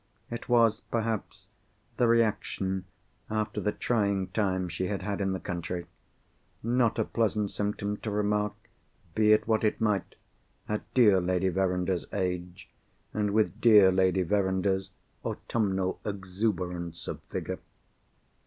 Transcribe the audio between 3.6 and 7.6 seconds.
the trying time she had had in the country. Not a pleasant